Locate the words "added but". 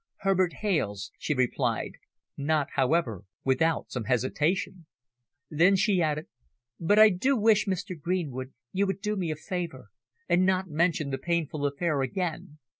6.01-6.97